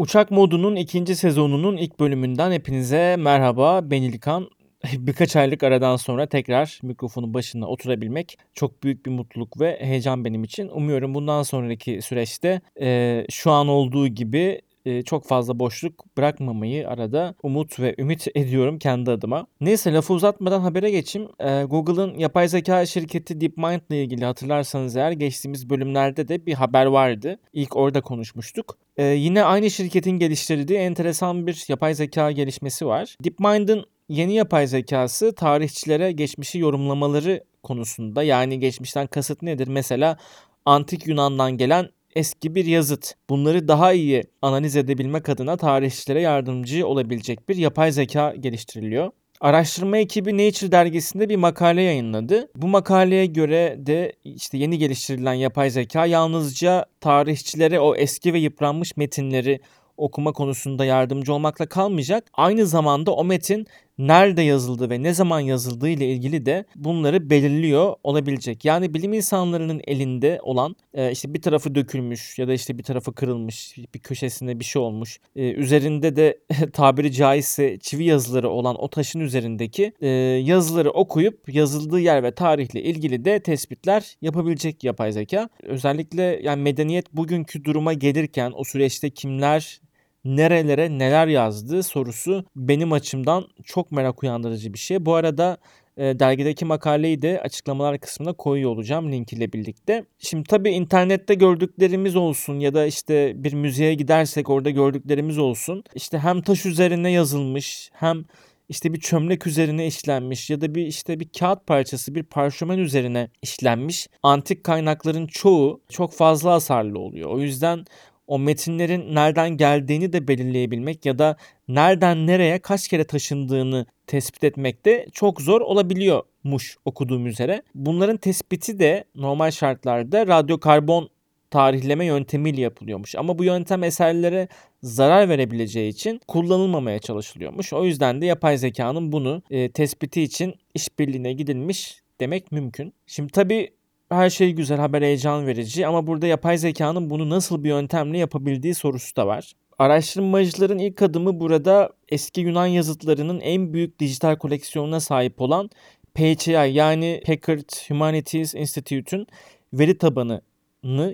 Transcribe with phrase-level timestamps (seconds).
[0.00, 3.90] Uçak Modu'nun ikinci sezonunun ilk bölümünden hepinize merhaba.
[3.90, 4.50] Ben İlkan.
[4.92, 10.44] Birkaç aylık aradan sonra tekrar mikrofonun başına oturabilmek çok büyük bir mutluluk ve heyecan benim
[10.44, 10.68] için.
[10.68, 17.34] Umuyorum bundan sonraki süreçte e, şu an olduğu gibi e, çok fazla boşluk bırakmamayı arada
[17.42, 19.46] umut ve ümit ediyorum kendi adıma.
[19.60, 21.28] Neyse lafı uzatmadan habere geçeyim.
[21.40, 26.86] E, Google'ın yapay zeka şirketi DeepMind ile ilgili hatırlarsanız eğer geçtiğimiz bölümlerde de bir haber
[26.86, 27.38] vardı.
[27.52, 28.78] İlk orada konuşmuştuk.
[28.96, 33.16] E, yine aynı şirketin geliştirdiği enteresan bir yapay zeka gelişmesi var.
[33.24, 39.68] DeepMind'ın yeni yapay zekası tarihçilere geçmişi yorumlamaları konusunda yani geçmişten kasıt nedir?
[39.68, 40.18] Mesela
[40.64, 43.14] antik Yunan'dan gelen eski bir yazıt.
[43.30, 49.10] Bunları daha iyi analiz edebilmek adına tarihçilere yardımcı olabilecek bir yapay zeka geliştiriliyor.
[49.40, 52.48] Araştırma ekibi Nature dergisinde bir makale yayınladı.
[52.56, 58.96] Bu makaleye göre de işte yeni geliştirilen yapay zeka yalnızca tarihçilere o eski ve yıpranmış
[58.96, 59.60] metinleri
[59.96, 62.24] okuma konusunda yardımcı olmakla kalmayacak.
[62.32, 63.66] Aynı zamanda o metin
[64.00, 68.64] nerede yazıldı ve ne zaman yazıldığı ile ilgili de bunları belirliyor olabilecek.
[68.64, 73.12] Yani bilim insanlarının elinde olan e, işte bir tarafı dökülmüş ya da işte bir tarafı
[73.12, 75.20] kırılmış, bir köşesinde bir şey olmuş.
[75.36, 76.38] E, üzerinde de
[76.72, 80.08] tabiri caizse çivi yazıları olan o taşın üzerindeki e,
[80.44, 85.48] yazıları okuyup yazıldığı yer ve tarihle ilgili de tespitler yapabilecek yapay zeka.
[85.62, 89.80] Özellikle yani medeniyet bugünkü duruma gelirken o süreçte kimler
[90.24, 95.06] nerelere neler yazdı sorusu benim açımdan çok merak uyandırıcı bir şey.
[95.06, 95.56] Bu arada
[95.96, 100.04] e, dergideki makaleyi de açıklamalar kısmına koyuyor olacağım link ile birlikte.
[100.18, 105.84] Şimdi tabii internette gördüklerimiz olsun ya da işte bir müzeye gidersek orada gördüklerimiz olsun.
[105.94, 108.24] İşte hem taş üzerine yazılmış hem
[108.68, 113.30] işte bir çömlek üzerine işlenmiş ya da bir işte bir kağıt parçası bir parşömen üzerine
[113.42, 117.30] işlenmiş antik kaynakların çoğu çok fazla hasarlı oluyor.
[117.30, 117.84] O yüzden
[118.30, 121.36] o metinlerin nereden geldiğini de belirleyebilmek ya da
[121.68, 127.62] nereden nereye kaç kere taşındığını tespit etmek de çok zor olabiliyormuş okuduğum üzere.
[127.74, 131.10] Bunların tespiti de normal şartlarda radyokarbon
[131.50, 133.14] tarihleme yöntemiyle yapılıyormuş.
[133.14, 134.48] Ama bu yöntem eserlere
[134.82, 137.72] zarar verebileceği için kullanılmamaya çalışılıyormuş.
[137.72, 142.94] O yüzden de yapay zekanın bunu e, tespiti için işbirliğine gidilmiş demek mümkün.
[143.06, 143.70] Şimdi tabii
[144.10, 148.74] her şey güzel, haber heyecan verici ama burada yapay zekanın bunu nasıl bir yöntemle yapabildiği
[148.74, 149.52] sorusu da var.
[149.78, 155.70] Araştırmacıların ilk adımı burada eski Yunan yazıtlarının en büyük dijital koleksiyonuna sahip olan
[156.14, 159.26] PHI yani Packard Humanities Institute'un
[159.72, 160.42] veri tabanı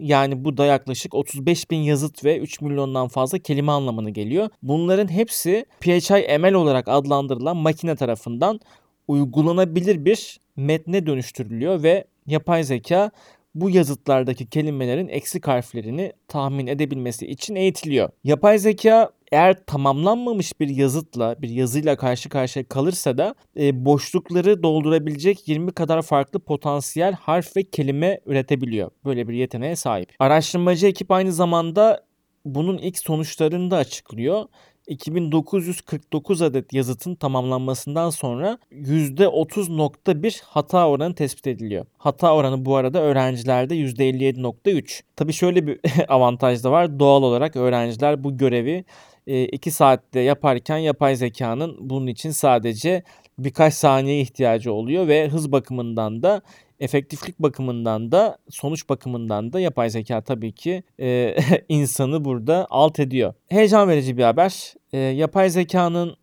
[0.00, 4.48] yani bu da yaklaşık 35 bin yazıt ve 3 milyondan fazla kelime anlamını geliyor.
[4.62, 8.60] Bunların hepsi PHI ML olarak adlandırılan makine tarafından
[9.08, 13.10] uygulanabilir bir metne dönüştürülüyor ve yapay zeka
[13.54, 18.08] bu yazıtlardaki kelimelerin eksik harflerini tahmin edebilmesi için eğitiliyor.
[18.24, 25.48] Yapay zeka eğer tamamlanmamış bir yazıtla, bir yazıyla karşı karşıya kalırsa da e, boşlukları doldurabilecek
[25.48, 28.90] 20 kadar farklı potansiyel harf ve kelime üretebiliyor.
[29.04, 30.12] Böyle bir yeteneğe sahip.
[30.18, 32.06] Araştırmacı ekip aynı zamanda
[32.44, 34.44] bunun ilk sonuçlarını da açıklıyor
[34.86, 41.86] 2949 adet yazıtın tamamlanmasından sonra %30.1 hata oranı tespit ediliyor.
[41.98, 45.02] Hata oranı bu arada öğrencilerde %57.3.
[45.16, 46.98] Tabi şöyle bir avantaj da var.
[46.98, 48.84] Doğal olarak öğrenciler bu görevi
[49.26, 53.02] 2 saatte yaparken yapay zekanın bunun için sadece
[53.38, 56.42] birkaç saniye ihtiyacı oluyor ve hız bakımından da
[56.80, 61.36] efektiflik bakımından da sonuç bakımından da yapay zeka tabii ki e,
[61.68, 63.34] insanı burada alt ediyor.
[63.48, 64.74] Heyecan verici bir haber.
[64.92, 66.16] E, yapay zekanın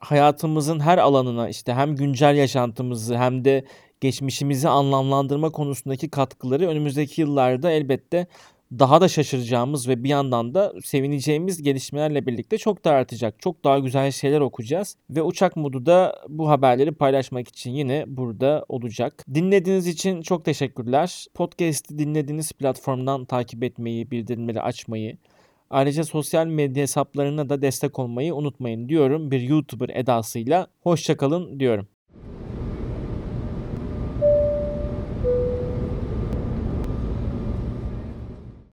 [0.00, 3.64] hayatımızın her alanına işte hem güncel yaşantımızı hem de
[4.00, 8.26] geçmişimizi anlamlandırma konusundaki katkıları önümüzdeki yıllarda elbette
[8.72, 13.40] daha da şaşıracağımız ve bir yandan da sevineceğimiz gelişmelerle birlikte çok da artacak.
[13.40, 14.96] Çok daha güzel şeyler okuyacağız.
[15.10, 19.24] Ve uçak modu da bu haberleri paylaşmak için yine burada olacak.
[19.34, 21.26] Dinlediğiniz için çok teşekkürler.
[21.34, 25.16] Podcast'i dinlediğiniz platformdan takip etmeyi, bildirimleri açmayı,
[25.70, 30.66] Ayrıca sosyal medya hesaplarına da destek olmayı unutmayın diyorum bir YouTuber edasıyla.
[30.80, 31.88] Hoşçakalın diyorum.